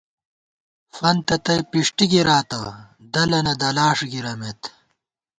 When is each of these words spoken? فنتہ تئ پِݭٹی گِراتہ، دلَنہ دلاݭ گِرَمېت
فنتہ 0.95 1.37
تئ 1.45 1.59
پِݭٹی 1.71 2.05
گِراتہ، 2.11 2.59
دلَنہ 3.13 3.53
دلاݭ 3.61 3.99
گِرَمېت 4.11 4.61